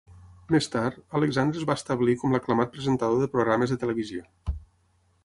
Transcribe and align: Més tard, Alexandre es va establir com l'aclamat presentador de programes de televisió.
Més 0.53 0.67
tard, 0.75 0.95
Alexandre 1.19 1.61
es 1.61 1.67
va 1.71 1.75
establir 1.79 2.15
com 2.21 2.33
l'aclamat 2.37 2.73
presentador 2.79 3.21
de 3.25 3.29
programes 3.37 3.75
de 3.75 3.79
televisió. 3.85 4.25